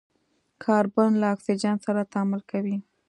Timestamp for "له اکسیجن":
1.21-1.75